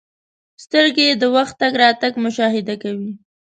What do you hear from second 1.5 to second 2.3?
تګ راتګ